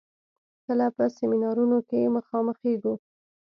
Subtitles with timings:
[0.65, 2.93] کله په سيمينارونو کې مخامخېږو.